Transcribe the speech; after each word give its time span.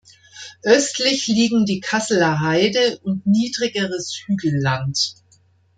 Östlich 0.63 1.27
liegen 1.27 1.67
die 1.67 1.79
Casseler 1.79 2.39
Heide 2.41 2.97
und 3.03 3.27
niedrigeres 3.27 4.23
Hügelland. 4.25 5.13